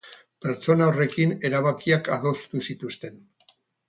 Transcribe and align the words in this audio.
Pertsona 0.43 0.85
horrekin 0.91 1.33
erabakiak 1.49 2.09
adostu 2.15 2.63
zituzten. 2.71 3.21